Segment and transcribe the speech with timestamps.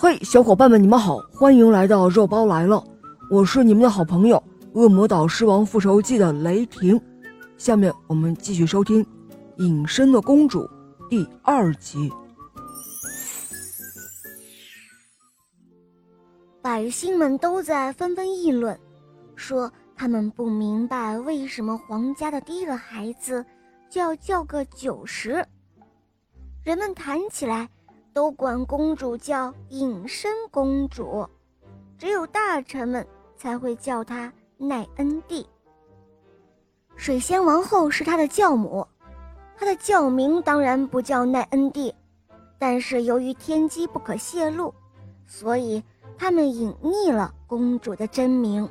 [0.00, 2.80] 嘿，小伙伴们，你们好，欢迎来到肉包来了，
[3.28, 4.40] 我是你们的好朋友
[4.80, 7.00] 《恶魔岛狮王复仇记》的雷霆。
[7.56, 9.04] 下面我们继续收听
[9.56, 10.60] 《隐身的公主》
[11.10, 12.12] 第二集。
[16.62, 18.78] 百姓们都在纷纷议论，
[19.34, 23.44] 说他们不明白为什么皇家的第一个孩子
[23.90, 25.44] 就要叫个九十。
[26.62, 27.68] 人们谈起来。
[28.12, 31.28] 都管公主叫隐身公主，
[31.96, 35.46] 只有大臣们才会叫她奈恩蒂。
[36.96, 38.86] 水仙王后是她的教母，
[39.56, 41.94] 她的教名当然不叫奈恩蒂，
[42.58, 44.74] 但是由于天机不可泄露，
[45.26, 45.82] 所以
[46.16, 48.68] 他们隐匿了公主的真名。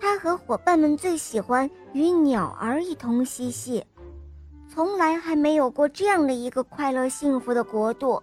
[0.00, 3.84] 她和伙伴们最喜欢与鸟儿一同嬉戏。
[4.70, 8.22] 从来还没有过这样的一个快乐幸福的国度，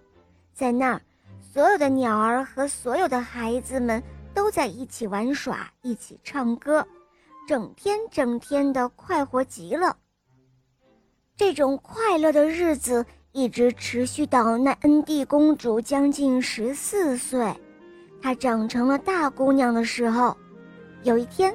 [0.53, 1.01] 在那儿，
[1.41, 4.01] 所有的鸟儿和所有的孩子们
[4.33, 6.85] 都在一起玩耍，一起唱歌，
[7.47, 9.97] 整天整天的快活极了。
[11.35, 17.53] 这种快乐的日子一直持续到奈恩蒂公主将近十四岁，
[18.21, 20.37] 她长成了大姑娘的时候，
[21.03, 21.53] 有一天，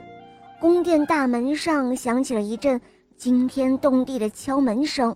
[0.61, 2.79] 宫殿大门上响起了一阵。
[3.21, 5.15] 惊天动地的敲门声，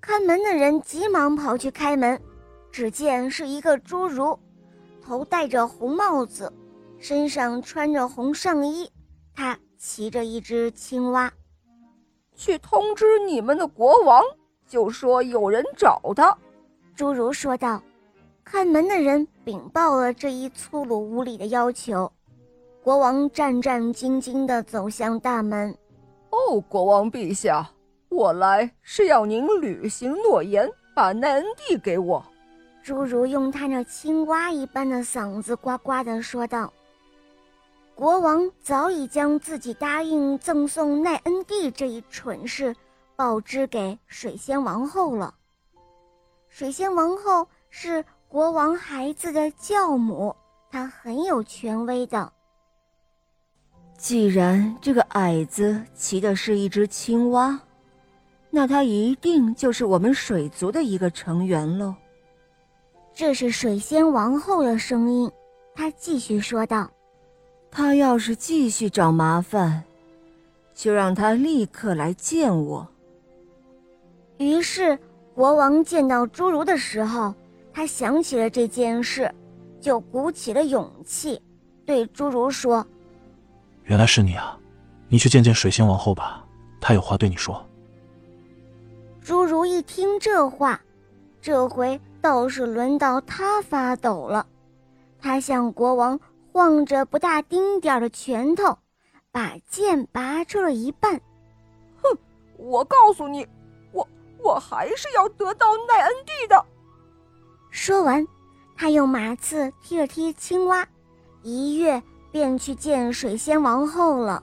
[0.00, 2.20] 看门的人急忙跑去开门，
[2.72, 4.36] 只见是一个侏儒，
[5.00, 6.52] 头戴着红帽子，
[6.98, 8.90] 身上穿着红上衣，
[9.36, 11.32] 他骑着一只青蛙，
[12.34, 14.20] 去通知你们的国王，
[14.66, 16.36] 就说有人找他。
[16.96, 17.80] 侏儒说道。
[18.42, 22.10] 看门的人禀报了这一粗鲁无礼的要求，
[22.82, 25.72] 国王战战兢兢地走向大门。
[26.38, 27.68] 哦，国王陛下，
[28.08, 32.24] 我来是要您履行诺言，把奈恩蒂给我。
[32.84, 36.72] 侏儒用他那青蛙一般的嗓子呱呱地说道。
[37.96, 42.74] 国王早已将自己答应赠送奈恩蒂这一蠢事
[43.16, 45.34] 报知给水仙王后了。
[46.48, 50.34] 水仙王后是国王孩子的教母，
[50.70, 52.32] 她很有权威的。
[53.98, 57.60] 既然这个矮子骑的是一只青蛙，
[58.48, 61.92] 那他一定就是我们水族的一个成员喽。
[63.12, 65.28] 这是水仙王后的声音，
[65.74, 66.88] 她继续说道
[67.72, 69.82] ：“他要是继续找麻烦，
[70.72, 72.86] 就让他立刻来见我。”
[74.38, 74.96] 于是
[75.34, 77.34] 国王见到侏儒的时候，
[77.72, 79.28] 他想起了这件事，
[79.80, 81.42] 就鼓起了勇气，
[81.84, 82.86] 对侏儒说。
[83.88, 84.54] 原来是你啊！
[85.08, 86.44] 你去见见水仙王后吧，
[86.78, 87.66] 她有话对你说。
[89.24, 90.78] 侏儒一听这话，
[91.40, 94.46] 这回倒是轮到他发抖了。
[95.18, 96.20] 他向国王
[96.52, 98.76] 晃着不大丁点儿的拳头，
[99.32, 101.18] 把剑拔出了一半。
[102.02, 102.18] 哼！
[102.58, 103.48] 我告诉你，
[103.92, 104.06] 我
[104.44, 106.62] 我还是要得到奈恩蒂的。
[107.70, 108.26] 说完，
[108.76, 110.86] 他用马刺踢了踢青蛙，
[111.42, 112.02] 一跃。
[112.30, 114.42] 便去见水仙王后了。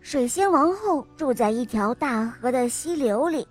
[0.00, 3.46] 水仙王后住在一条大河的溪流里，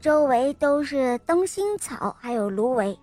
[0.00, 2.98] 周围都是灯芯草，还有芦苇。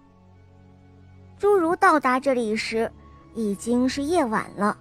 [1.40, 2.91] 侏儒到达这里时，
[3.34, 4.78] 已经是夜晚了。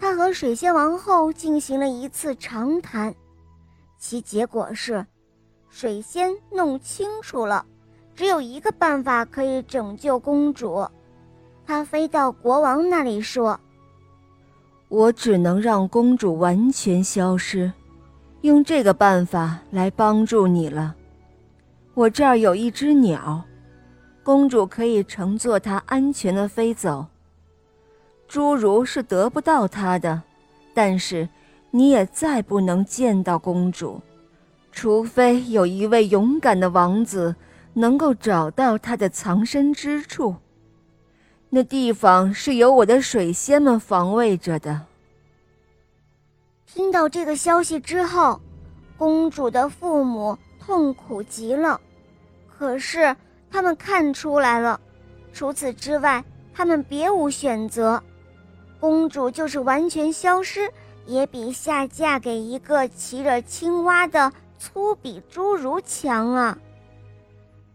[0.00, 3.14] 他和水仙王后进行了一次长谈，
[3.98, 5.04] 其结果是，
[5.68, 7.66] 水仙弄清楚了，
[8.14, 10.86] 只有一个办法可以拯救公主。
[11.68, 13.60] 他飞到国王那里说
[14.88, 17.70] ：“我只能让公主完全消失，
[18.40, 20.96] 用这个办法来帮助你了。
[21.92, 23.44] 我这儿有一只鸟，
[24.22, 27.04] 公主可以乘坐它安全的飞走。
[28.30, 30.22] 侏儒是得不到它的，
[30.72, 31.28] 但是
[31.70, 34.00] 你也再不能见到公主，
[34.72, 37.36] 除非有一位勇敢的王子
[37.74, 40.34] 能够找到她的藏身之处。”
[41.50, 44.82] 那地方是由我的水仙们防卫着的。
[46.66, 48.38] 听到这个消息之后，
[48.98, 51.80] 公主的父母痛苦极了。
[52.46, 53.16] 可是
[53.50, 54.78] 他们看出来了，
[55.32, 56.22] 除此之外，
[56.52, 58.02] 他们别无选择。
[58.78, 60.70] 公主就是完全消失，
[61.06, 66.58] 也比下嫁给一个骑着青蛙的粗鄙侏儒强啊。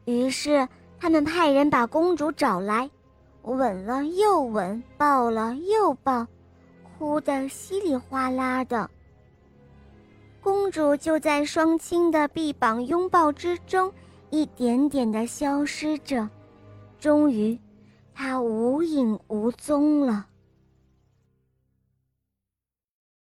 [0.06, 0.68] 于是
[1.00, 2.90] 他们派人把公主找来。
[3.44, 6.26] 吻了又吻，抱了又抱，
[6.98, 8.90] 哭得稀里哗啦的。
[10.42, 13.92] 公主就在双亲的臂膀拥抱之中，
[14.30, 16.30] 一点点的消失着。
[17.00, 17.58] 终于，
[18.14, 20.26] 她无影无踪了。